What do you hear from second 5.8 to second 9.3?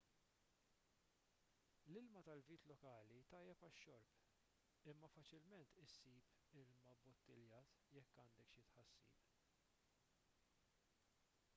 issib ilma bbottiljat jekk għandek xi tħassib